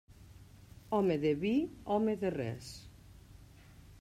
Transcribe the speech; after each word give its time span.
Home 0.99 1.17
de 1.25 1.33
vi, 1.43 1.51
home 1.97 2.17
de 2.25 2.33
res. 2.37 2.73